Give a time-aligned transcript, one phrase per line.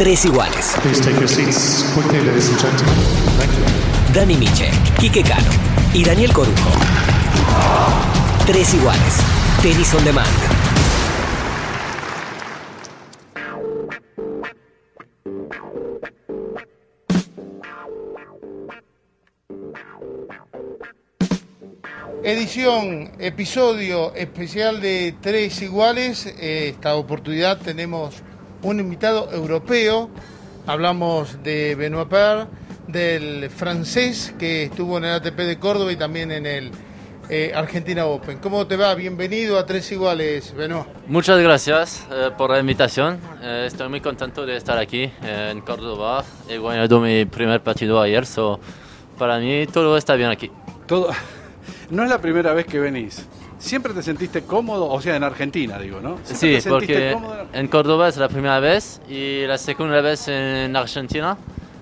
[0.00, 0.76] Tres iguales.
[0.80, 2.94] Please take your seats quickly, ladies and gentlemen.
[3.36, 4.14] Thank you.
[4.14, 5.50] Dani Miche, Quique Cano
[5.92, 6.70] y Daniel Corujo.
[8.46, 9.16] Tres iguales.
[9.60, 10.26] Tenis on demand.
[22.24, 26.24] Edición, episodio especial de Tres Iguales.
[26.24, 28.22] Eh, Esta oportunidad tenemos
[28.62, 30.10] un invitado europeo.
[30.66, 32.46] Hablamos de Benoit Per,
[32.86, 36.70] del francés que estuvo en el ATP de Córdoba y también en el
[37.28, 38.38] eh, Argentina Open.
[38.38, 38.94] ¿Cómo te va?
[38.94, 40.86] Bienvenido a Tres Iguales, Benoit.
[41.06, 43.18] Muchas gracias eh, por la invitación.
[43.42, 46.24] Eh, estoy muy contento de estar aquí eh, en Córdoba.
[46.48, 48.60] He ganado mi primer partido ayer, so
[49.18, 50.50] para mí todo está bien aquí.
[50.86, 51.10] Todo,
[51.90, 53.26] no es la primera vez que venís.
[53.60, 54.88] ¿Siempre te sentiste cómodo?
[54.88, 56.18] O sea, en Argentina, digo, ¿no?
[56.24, 57.14] ¿Siempre Sí, porque
[57.52, 61.36] en Córdoba es la primera vez y la segunda vez en Argentina.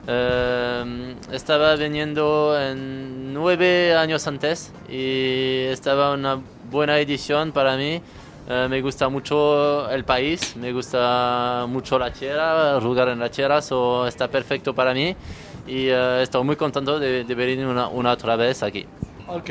[0.08, 8.02] Eh, estaba viniendo en nueve años antes y estaba una buena edición para mí.
[8.48, 13.62] Eh, me gusta mucho el país, me gusta mucho la tierra, jugar en la tierra,
[13.62, 15.14] so está perfecto para mí
[15.66, 18.84] y eh, estoy muy contento de, de venir una, una otra vez aquí.
[19.28, 19.50] Ok.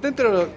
[0.00, 0.48] dentro,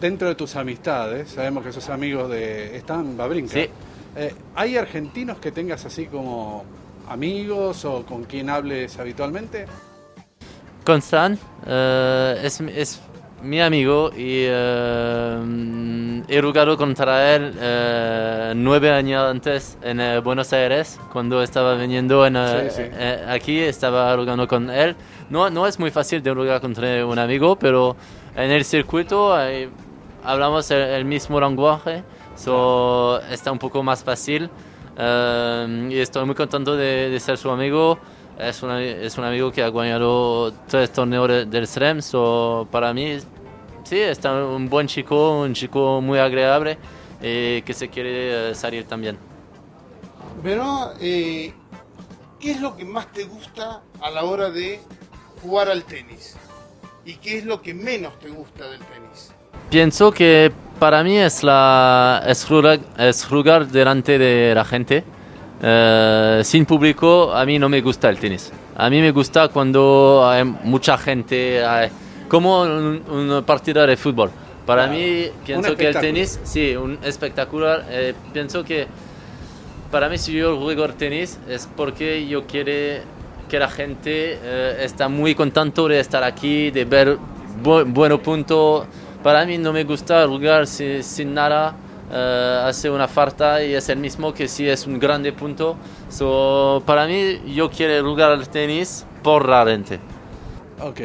[0.00, 3.52] dentro de tus amistades, sabemos que sos amigos de Stan Babrinka.
[3.52, 3.68] Sí.
[4.16, 6.64] Eh, ¿Hay argentinos que tengas así como
[7.08, 9.66] amigos o con quien hables habitualmente?
[10.84, 13.00] Constant eh, es, es
[13.42, 20.98] mi amigo y eh, he jugado contra él eh, nueve años antes en Buenos Aires
[21.12, 22.34] cuando estaba viniendo en,
[22.70, 22.82] Sí, sí.
[23.28, 24.94] aquí estaba jugando con él
[25.30, 27.96] no, no es muy fácil de jugar contra un amigo pero
[28.36, 29.68] en el circuito eh,
[30.24, 32.02] hablamos el, el mismo lenguaje
[32.36, 34.50] so está un poco más fácil
[34.98, 37.98] eh, y estoy muy contento de, de ser su amigo
[38.38, 42.94] es, una- es un amigo que ha ganado tres torneos de- del SREM, so para
[42.94, 43.18] mí
[43.84, 46.78] sí, está un buen chico, un chico muy agradable
[47.20, 49.18] y que se quiere eh, salir también.
[50.42, 51.52] Benoit, eh,
[52.38, 54.80] ¿qué es lo que más te gusta a la hora de
[55.42, 56.36] jugar al tenis?
[57.04, 59.34] ¿Y qué es lo que menos te gusta del tenis?
[59.70, 65.04] Pienso que para mí es, la, es, jugar, es jugar delante de la gente.
[65.62, 68.50] Eh, sin público a mí no me gusta el tenis.
[68.76, 71.90] A mí me gusta cuando hay mucha gente, hay-
[72.28, 74.30] como un, un partido de fútbol.
[74.66, 77.84] Para mí pienso que el tenis, sí, un espectacular.
[77.90, 78.86] eh, pienso que
[79.90, 83.02] para mí si yo juego al tenis es porque yo quiero
[83.48, 87.18] que la gente eh, está muy contento de estar aquí, de ver
[87.62, 88.86] bu buenos puntos.
[89.22, 91.74] Para mí no me gusta jugar si- sin nada,
[92.12, 95.76] eh, hace una falta y es el mismo que si es un grande punto.
[96.08, 100.00] So, para mí yo quiero jugar al tenis por la gente.
[100.80, 101.00] Ok,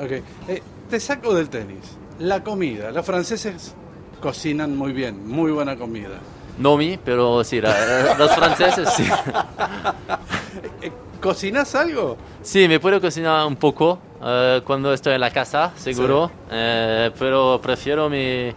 [0.00, 0.12] ok.
[0.48, 1.96] Eh, te saco del tenis.
[2.20, 2.90] La comida.
[2.90, 3.74] Los franceses
[4.20, 6.18] cocinan muy bien, muy buena comida.
[6.58, 9.04] No mi, pero sí, la- los franceses sí.
[10.82, 10.90] Eh,
[11.20, 12.16] ¿Cocinas algo?
[12.42, 17.60] Sí, me puedo cocinar un poco eh, cuando estoy en la casa, seguro, eh, pero
[17.62, 18.52] prefiero mi,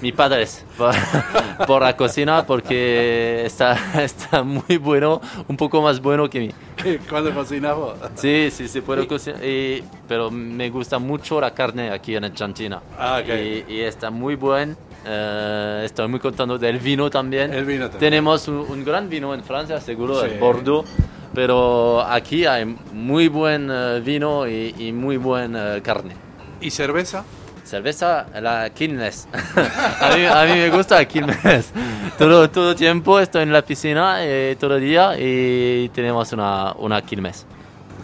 [0.00, 0.94] mi padres por,
[1.66, 6.50] por la cocina porque está, está muy bueno, un poco más bueno que mí.
[7.08, 7.94] ¿Cuándo cocinas vos?
[8.16, 12.80] Sí, sí, sí, puedo cocinar, y- pero me gusta mucho la carne aquí en Argentina.
[12.98, 13.28] Ah, ok.
[13.68, 14.76] y, y está muy buen.
[15.06, 17.52] eh, estoy muy contento del vino también.
[17.52, 18.00] El vino también.
[18.00, 20.28] Tenemos un, un gran vino en Francia, seguro, Sí.
[20.32, 20.86] el Bordeaux.
[21.34, 26.14] Pero aquí hay muy buen eh, vino y, y muy buen eh, carne.
[26.60, 27.24] ¿Y cerveza?
[27.64, 29.26] Cerveza, la Quilmes.
[30.00, 31.72] a, mí, a mí me gusta la Quilmes.
[32.18, 37.02] Todo, todo tiempo estoy en la piscina eh, todo el día y tenemos una, una
[37.02, 37.44] Quilmes.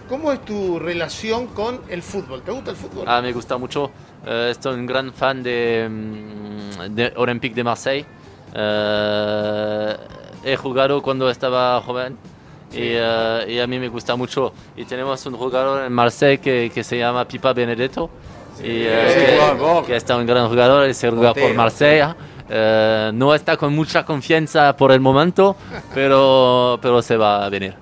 [0.09, 2.43] ¿Cómo es tu relación con el fútbol?
[2.43, 3.05] ¿Te gusta el fútbol?
[3.07, 3.93] Ah, me gusta mucho.
[4.27, 8.05] Eh, estoy un gran fan de, mm, de Olympique de Marseille.
[10.43, 12.17] He jugado cuando estaba joven
[12.73, 14.53] y, eh, y a mí me gusta mucho.
[14.77, 18.11] Y tenemos un jugador en Marseille que, que se llama Pipa Benedetto.
[18.59, 19.81] y, eh, Sí, vos.
[19.83, 22.17] que, que está un gran jugador y se juega por Marsella.
[22.49, 25.57] Eh, no está con mucha confianza por el momento,
[25.95, 27.75] pero, pero se va a venir.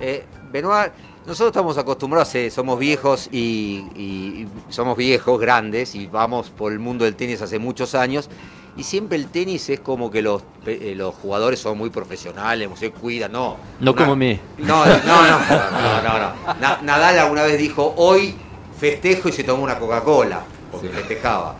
[0.00, 0.92] Eh, Benoit,
[1.26, 6.72] nosotros estamos acostumbrados, eh, somos viejos y, y- y somos viejos, grandes, y vamos por
[6.72, 8.28] el mundo del tenis hace muchos años.
[8.76, 12.90] Y siempre el tenis es como que los, eh, los jugadores son muy profesionales, se
[12.90, 13.56] cuidan, no.
[13.78, 14.38] No Una- como mí.
[14.58, 16.54] No, no, no, no, no, no, no.
[16.60, 18.34] Na- Nadal alguna vez dijo, hoy
[18.78, 20.40] festejo y se tomó una Coca-Cola,
[20.72, 21.54] porque festejaba.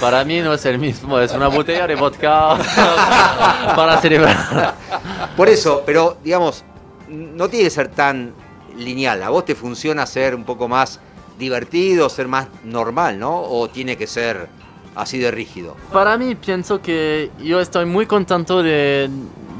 [0.00, 2.56] Para mí no es el mismo, es una botella de vodka
[3.76, 4.74] para celebrar.
[5.36, 6.64] Por eso, pero digamos,
[7.08, 8.32] no tiene que ser tan
[8.76, 9.22] lineal.
[9.22, 11.00] ¿A vos te funciona ser un poco más
[11.38, 13.40] divertido, ser más normal, ¿no?
[13.42, 14.48] ¿O tiene que ser
[14.96, 15.76] así de rígido?
[15.92, 19.08] Para mí pienso que yo estoy muy contento de,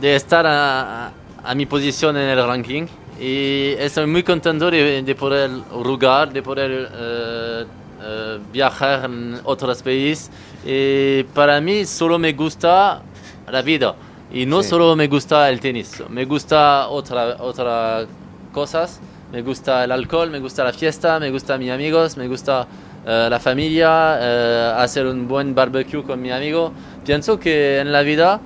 [0.00, 1.12] de estar a,
[1.44, 2.86] a mi posición en el ranking
[3.20, 7.64] y estoy muy contento de, de poder jugar, de poder eh,
[8.02, 10.30] eh, viajar en otros países.
[10.64, 13.02] Y para mí solo me gusta
[13.50, 13.94] la vida
[14.32, 14.70] y no Sí.
[14.70, 18.06] solo me gusta el tenis, me gusta otra otras
[18.52, 19.00] cosas.
[19.32, 22.64] Me gusta el alcohol, me gusta la fiesta, me gusta mis amigos, me gusta
[23.06, 26.72] eh, la familia, eh, hacer un buen barbecue con mi amigo.
[27.04, 28.40] Pienso que en la vida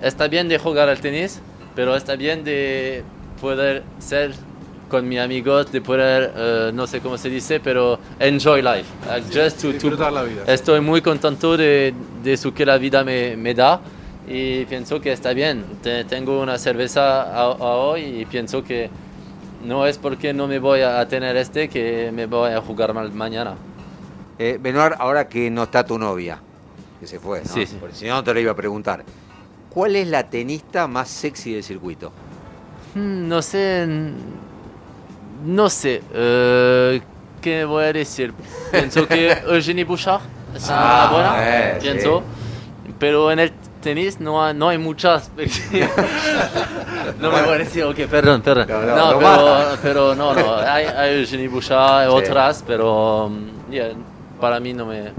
[0.00, 1.40] está bien de jugar al tenis,
[1.74, 3.02] pero está bien de
[3.40, 4.32] poder ser
[4.88, 8.84] con mis amigos, de poder, eh, no sé cómo se dice, pero enjoy life.
[9.08, 10.42] Like, just to, to- la vida.
[10.46, 13.80] Estoy muy contento de, de eso que la vida me, me da
[14.28, 15.64] y pienso que está bien.
[15.82, 18.90] Te- tengo una cerveza a, a hoy y pienso que
[19.64, 23.10] no es porque no me voy a tener este que me voy a jugar mal
[23.12, 23.54] mañana.
[24.44, 26.36] Eh, Benoit, ahora que no está tu novia,
[26.98, 27.46] que se fue, ¿no?
[27.54, 27.76] Sí, sí.
[27.78, 29.04] Porque si no te lo iba a preguntar.
[29.70, 32.10] ¿Cuál es la tenista más sexy del circuito?
[32.96, 33.86] Hmm, No sé,
[35.46, 37.00] no sé, eh,
[37.40, 38.34] ¿qué voy a decir?
[38.72, 40.22] Pienso que Eugenie Bouchard
[40.56, 42.22] es una Ah, buena, eh, pienso,
[42.98, 45.30] pero en el tenis no hay, no hay muchas.
[47.20, 48.66] no me voy a decir, ok, perdón, perdón.
[48.68, 52.14] No, No, no, no pero, pero no, no, hay, hay Eugenie Bouchard, Sí.
[52.16, 53.88] otras, pero mm, yeah,
[54.42, 55.12] para mí no me,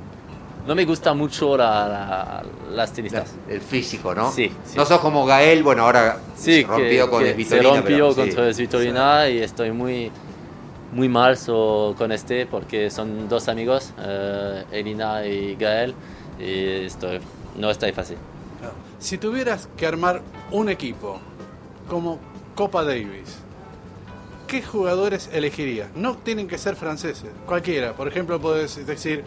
[0.68, 2.44] no me gusta mucho la- la-
[2.76, 3.34] las tenistas.
[3.48, 4.30] El físico, ¿no?
[4.30, 4.76] Sí, sí.
[4.76, 7.64] No sos como Gael, bueno, ahora Sí, se rompió que, con que el Vitorina.
[7.70, 8.20] se rompió pero sí.
[8.20, 10.12] contra Svitolina y estoy muy
[10.92, 15.96] muy mal so- con este porque son dos amigos, eh, Elina y Gael,
[16.38, 17.20] y estoy,
[17.58, 18.18] no está fácil.
[19.00, 20.22] Si tuvieras que armar
[20.52, 21.18] un equipo
[21.90, 22.20] como
[22.56, 23.38] Copa Davis,
[24.54, 25.88] ¿qué jugadores elegirías?
[25.96, 27.94] No tienen que ser franceses, cualquiera.
[27.94, 29.24] Por ejemplo, puedes decir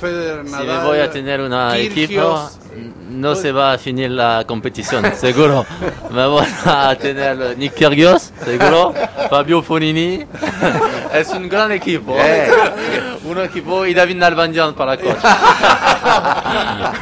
[0.00, 0.78] Federer, Si Nadal.
[0.78, 2.48] me voy a tener un equipo,
[3.10, 5.66] no se va a finir la competición, seguro.
[6.10, 8.94] Me voy a tener Nick Kyrgios, seguro,
[9.28, 10.24] Fabio Fonini.
[11.12, 12.16] es un gran equipo.
[12.18, 12.48] Eh.
[13.36, 15.16] un equipo y David Nalbandian para coach.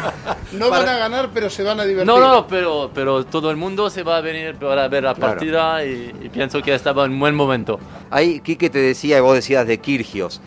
[0.52, 2.06] No van a ganar, pero se van a divertir.
[2.06, 5.32] No, no, pero, pero todo el mundo se va a venir para ver la Claro.
[5.34, 7.80] partida y, y pienso que estaba en buen momento.
[8.10, 10.40] Ahí, Quique te decía, y vos decías de Kirgios.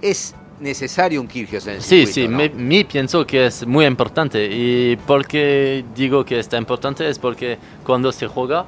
[0.00, 2.36] ¿Es necesario un Kirgios en el Sí, circuito, sí, no?
[2.38, 4.48] me, me pienso que es muy importante.
[4.50, 8.64] Y porque digo que está importante es porque cuando se juega,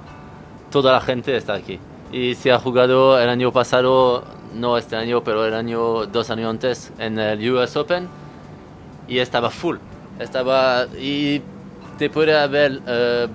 [0.71, 1.79] toda la gente está aquí.
[2.13, 4.23] Y se ha jugado el año pasado,
[4.55, 8.09] no este año, pero el año, dos años antes, en el US Open,
[9.09, 9.77] y estaba full.
[10.19, 11.41] Estaba, y
[11.99, 13.27] te puede haber, eh,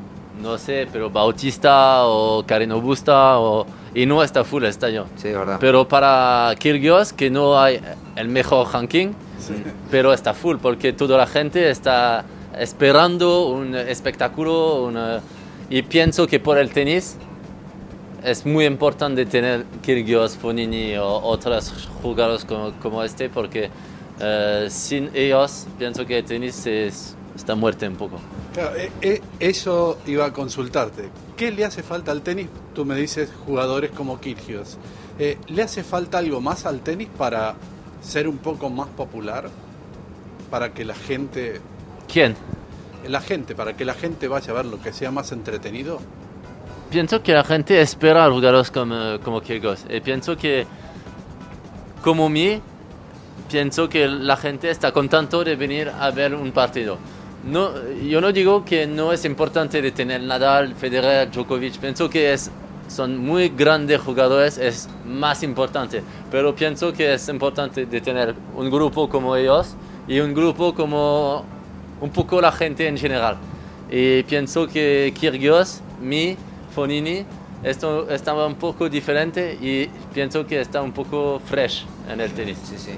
[0.41, 5.05] no sé, pero Bautista o Karino Busta, o, y no está full este año.
[5.15, 5.57] Sí, verdad.
[5.59, 7.79] Pero para Kyrgios, que no hay
[8.15, 9.09] el mejor ranking,
[9.91, 12.25] pero está full porque toda la gente está
[12.57, 15.19] esperando un espectáculo una-
[15.69, 17.17] y pienso que por el tenis
[18.25, 23.69] es muy importante tener Kyrgios, Fonini o otros jugadores como, como este porque
[24.19, 28.17] eh, sin ellos pienso que el tenis es- está muerto un poco.
[28.53, 31.09] Claro, e- e- eso iba a consultarte.
[31.35, 32.47] ¿Qué le hace falta al tenis?
[32.73, 34.77] Tú me dices jugadores como Kyrgios.
[35.19, 37.55] Eh, ¿Le hace falta algo más al tenis para
[38.01, 39.49] ser un poco más popular?
[40.49, 41.59] Para que la gente,
[42.11, 42.35] ¿Quién?
[43.07, 45.99] la gente, para que la gente vaya a ver lo que sea más entretenido.
[46.95, 49.83] Pienso que la gente espera a jugadores como, como Kyrgios.
[49.89, 50.65] Y pienso que,
[52.01, 52.61] como mí,
[53.51, 56.97] pienso que la gente está contento de venir a ver un partido.
[57.51, 57.71] No,
[58.01, 61.79] yo no digo que no es importante de tener Nadal, Federer, Djokovic.
[61.79, 62.49] Pienso que es,
[62.87, 66.01] son muy grandes jugadores, es más importante.
[66.31, 69.75] Pero pienso que es importante de tener un grupo como ellos
[70.07, 71.43] y un grupo como
[71.99, 73.35] un poco la gente en general.
[73.91, 76.37] Y pienso que Kyrgios, mi,
[76.75, 77.25] Fonini,
[77.63, 82.57] esto estaba un poco diferente y pienso que está un poco fresh en el tenis.
[82.63, 82.91] Sí, sí.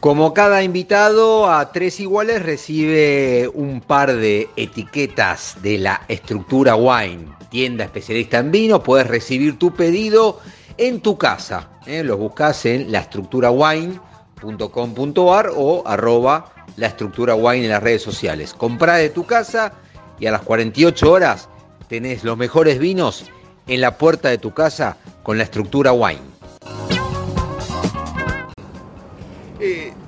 [0.00, 7.28] Como cada invitado a tres iguales recibe un par de etiquetas de la estructura Wine,
[7.50, 10.40] tienda especialista en vino, puedes recibir tu pedido
[10.76, 11.70] en tu casa.
[11.86, 12.02] ¿eh?
[12.02, 18.52] Los buscas en laestructurawine.com.ar o arroba la estructura wine en las redes sociales.
[18.54, 19.72] Comprá de tu casa
[20.18, 21.48] y a las 48 horas
[21.88, 23.24] tenés los mejores vinos
[23.66, 26.36] en la puerta de tu casa con la estructura wine.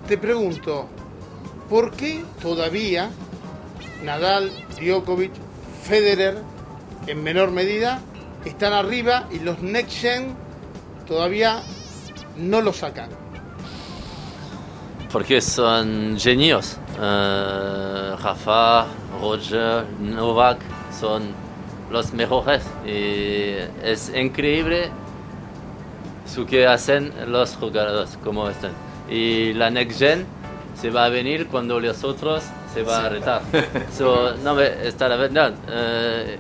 [0.09, 0.89] te pregunto,
[1.69, 3.11] ¿por qué todavía
[4.03, 4.51] Nadal,
[4.81, 5.33] Djokovic,
[5.83, 6.39] Federer,
[7.07, 8.01] en menor medida,
[8.47, 10.35] están arriba y los Next Gen
[11.07, 11.63] todavía
[12.39, 13.11] no lo sacan?
[15.13, 16.79] Porque son genios.
[17.01, 18.87] Eh, Rafa,
[19.21, 20.59] Roger, Novak
[20.99, 21.23] son
[21.91, 22.63] los mejores.
[22.87, 24.91] Y es increíble
[26.37, 28.73] lo que hacen los jugadores como están.
[29.11, 30.27] Y la Next Gen
[30.81, 33.43] se va a venir cuando los otros se van a retar.
[33.97, 35.55] So, no, me- está la verdad.
[35.71, 36.39] Eh,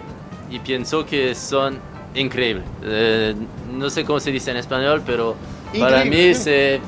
[0.50, 1.78] y pienso que son
[2.14, 2.64] increíbles.
[2.82, 3.34] Eh,
[3.72, 5.34] no sé cómo se dice en español, pero
[5.78, 6.28] para Increíble.
[6.28, 6.80] mí se,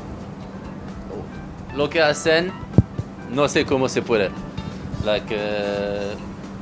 [1.76, 2.52] lo que hacen,
[3.32, 4.30] no sé cómo se puede.
[5.04, 5.34] Like,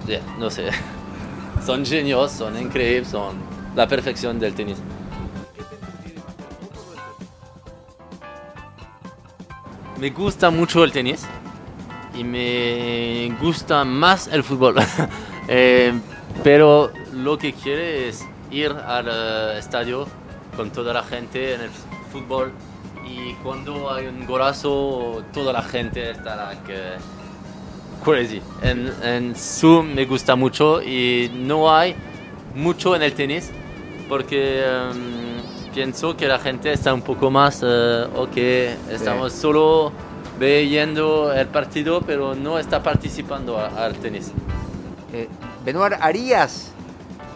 [0.07, 0.69] yeah, no sé.
[1.67, 3.37] Son genios, son increíbles, son
[3.75, 4.79] la perfección del tenis.
[9.99, 11.27] Me gusta mucho el tenis
[12.15, 14.77] y me gusta más el fútbol.
[15.51, 15.95] Eh,
[16.45, 20.07] pero lo que quiere es ir al eh, estadio
[20.55, 21.71] con toda la gente en el
[22.13, 22.53] fútbol
[23.09, 26.97] y cuando hay un golazo toda la gente está like, eh,
[28.05, 28.43] crazy.
[28.63, 31.95] En, en su me gusta mucho y no hay
[32.55, 33.51] mucho en el tenis
[34.09, 38.37] porque em, pienso que la gente está un poco más, eh, ok,
[38.91, 39.93] estamos solo
[40.39, 44.33] viendo el partido pero no está participando al tenis.
[45.13, 45.29] Eh,
[45.65, 46.73] Benoit, ¿harías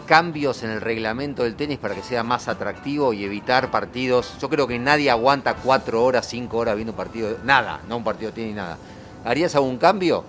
[0.03, 4.35] cambios en el reglamento del tenis para que sea más atractivo y evitar partidos?
[4.41, 8.03] Yo creo que nadie aguanta cuatro horas, cinco horas viendo un partido, nada, no un
[8.03, 8.77] partido de tenis, nada.
[9.25, 10.23] ¿Harías algún cambio?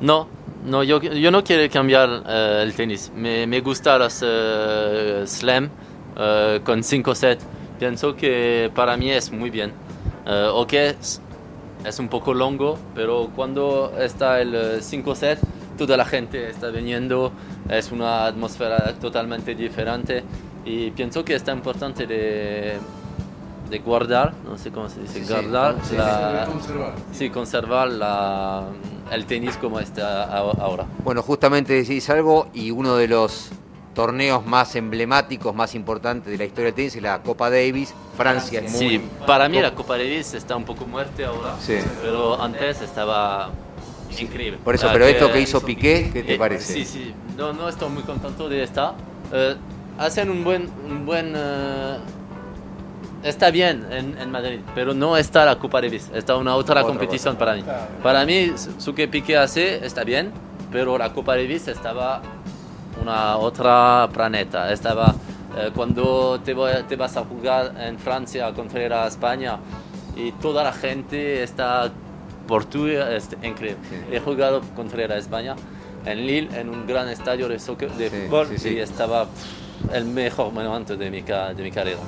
[0.00, 0.28] No,
[0.64, 3.10] no yo, yo no quiero cambiar eh, el tenis.
[3.14, 5.70] Me, me gusta los eh, slam
[6.16, 7.44] eh, con 5 sets.
[7.78, 9.72] Pienso que para mí es muy bien.
[10.26, 11.20] Eh, ok, es,
[11.84, 15.38] es un poco longo, pero cuando está el 5 set,
[15.76, 17.32] toda la gente está viniendo.
[17.68, 20.22] Es una atmósfera totalmente diferente.
[20.64, 22.78] Y pienso que está importante de,
[23.70, 26.94] de guardar, no sé cómo se dice, Sí, sí, guardar sí, sí, la, conservar.
[27.12, 28.62] Sí, conservar la,
[29.10, 30.86] el tenis como está ahora.
[31.02, 33.50] Bueno, justamente decís algo y uno de los
[33.94, 37.94] torneos más emblemáticos, más importantes de la historia del tenis es la Copa Davis.
[38.16, 38.88] Francia es muy...
[38.98, 41.74] Sí, para mí la Copa Davis está un poco muerte ahora, Sí.
[42.02, 43.50] pero antes estaba
[44.20, 44.58] increíble.
[44.62, 46.72] Por eso, La pero esto que hizo Piqué, ¿qué te Eh, parece?
[46.72, 48.94] Sí, sí, no, no estoy muy contento de estar.
[49.32, 49.56] Eh,
[49.98, 51.96] hacen un buen, un buen eh,
[53.22, 56.86] está bien en, en Madrid, pero no está la Copa Davis, está una otra, Otra
[56.86, 57.64] competición para mí.
[58.02, 60.30] Para mí, su que Piqué hace está bien,
[60.70, 62.20] pero la Copa Davis estaba
[63.00, 64.70] una otra planeta.
[64.72, 65.14] Estaba
[65.56, 69.58] eh, cuando te, voy- te vas a jugar en Francia contra España
[70.16, 71.90] y toda la gente está
[72.46, 73.76] por tu es increíble.
[74.10, 75.54] He jugado contra España
[76.06, 78.68] en Lille en un gran estadio de, soccer, de Sí, fútbol sí, sí.
[78.70, 82.00] y estaba pff, el mejor momento de mi, de mi carrera.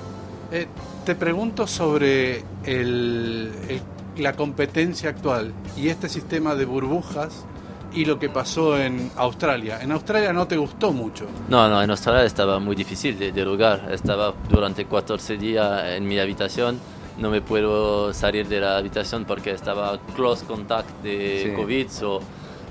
[0.53, 0.67] Eh,
[1.05, 3.83] te pregunto sobre el- el-
[4.23, 7.45] la competencia actual y este sistema de burbujas
[7.93, 9.81] y lo que pasó en Australia.
[9.81, 11.27] En Australia no te gustó mucho.
[11.49, 13.89] No, no, en Australia estaba muy difícil de, de lugar.
[13.91, 16.79] Estaba durante 14 días en mi habitación.
[17.19, 21.51] No me puedo salir de la habitación porque estaba close contact de Sí.
[21.57, 21.89] COVID.
[21.89, 22.21] so-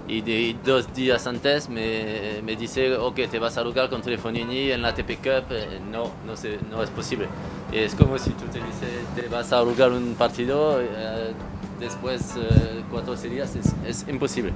[0.08, 4.70] y de, dos días antes me, me dice, ok, te vas a jugar con Telefonini
[4.72, 5.46] en la TP Cup.
[5.50, 7.28] Eh, no, no, sé, no es posible.
[7.72, 10.80] Es como si tú te dices, te vas a jugar un partido.
[10.80, 11.32] eh,
[11.80, 14.54] después eh, 14 días es, es imposible.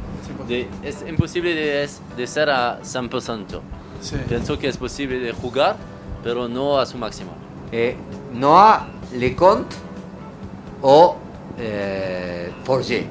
[0.48, 3.60] De- es imposible de, es- de ser a 100%.
[4.02, 4.18] Sí.
[4.30, 5.78] Pienso que es posible de jugar,
[6.24, 7.32] pero no a su máximo.
[7.72, 7.96] Eh,
[8.34, 9.76] Noah Leconte
[10.82, 11.16] o
[11.58, 13.06] eh, Forger.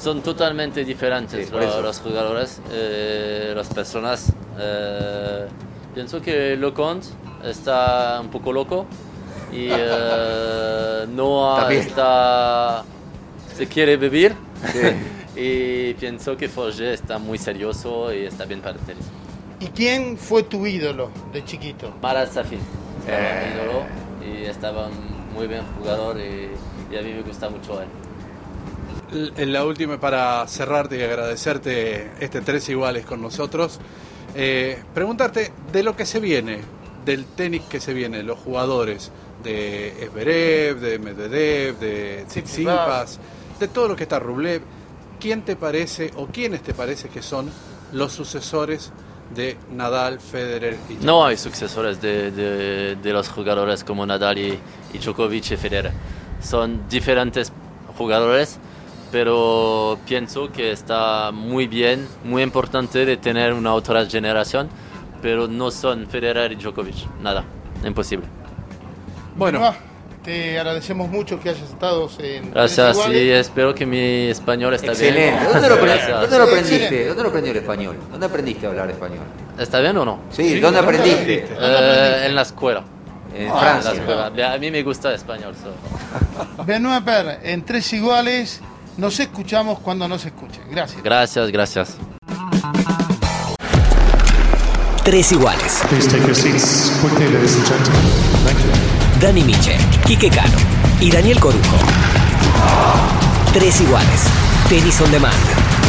[0.00, 1.82] Son totalmente diferentes Sí, por lo- eso.
[1.82, 4.32] los jugadores, eh, las personas.
[4.58, 5.46] Eh,
[5.94, 7.06] pienso que Lecomte
[7.44, 8.86] está un poco loco
[9.52, 12.84] y eh, Noah está,
[13.56, 14.34] se quiere vivir.
[14.72, 14.80] Sí.
[15.40, 19.04] y pienso que Forger está muy serioso y está bien para el tenis.
[19.60, 21.92] ¿Y quién fue tu ídolo de chiquito?
[22.02, 22.58] Marat Safin,
[23.06, 23.54] era Eh.
[23.54, 23.84] ídolo
[24.24, 26.50] y estaba un muy buen jugador y,
[26.92, 27.88] y a mí me gusta mucho él.
[29.36, 33.78] En la última, para cerrarte y agradecerte este tres iguales con nosotros,
[34.34, 36.60] eh, preguntarte de lo que se viene,
[37.04, 39.10] del tenis que se viene, los jugadores
[39.42, 43.18] de Esberev, de Medvedev, de Tsitsipas,
[43.60, 44.62] de todo lo que está Rublev,
[45.20, 47.50] ¿quién te parece o quiénes te parece que son
[47.92, 48.92] los sucesores
[49.34, 51.02] de Nadal, Federer y Djokovic?
[51.04, 54.58] No hay sucesores de, de- de los jugadores como Nadal y,
[54.92, 55.92] y Djokovic y Federer.
[56.42, 57.52] son diferentes
[57.96, 58.58] jugadores,
[59.12, 64.68] pero pienso que está muy bien, muy importante de tener una otra generación,
[65.20, 67.44] pero no son Federer y Djokovic, nada,
[67.84, 68.26] imposible.
[69.36, 69.72] Bueno,
[70.24, 73.22] te agradecemos mucho que hayas estado en Tres Gracias Iguales.
[73.22, 75.14] y espero que mi español está bien.
[75.16, 75.44] Excelente.
[75.52, 77.06] ¿Dónde lo, dónde lo Sí, aprendiste?
[77.08, 77.96] ¿Dónde lo aprendió el español?
[78.10, 79.24] ¿Dónde aprendiste a hablar español?
[79.58, 80.18] ¿Está bien o no?
[80.30, 81.46] Sí, Sí, ¿dónde ¿dónde aprendiste?
[81.58, 82.84] Eh, en la escuela.
[83.34, 83.92] En En la Francia.
[83.92, 84.52] escuela.
[84.52, 85.54] A mí me gusta español.
[85.60, 86.64] so.
[86.64, 88.60] Benoit Per, en Tres Iguales,
[88.98, 90.62] nos escuchamos cuando nos escuchen.
[90.70, 91.02] Gracias.
[91.02, 91.96] Gracias, gracias.
[95.04, 95.82] Tres iguales.
[95.88, 98.02] Please take your seats quickly, ladies and gentlemen.
[98.44, 99.01] Thank you.
[99.22, 100.56] Dani Miche, Quique Cano
[100.98, 101.76] y Daniel Corujo.
[103.52, 104.24] Tres iguales.
[104.68, 105.81] Tenis on demand.